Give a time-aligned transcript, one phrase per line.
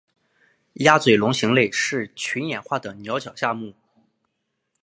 [0.81, 3.75] 鸭嘴龙形类是群衍化的鸟脚下目。